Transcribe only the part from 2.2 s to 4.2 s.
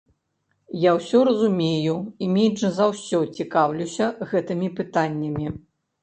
і менш за ўсё цікаўлюся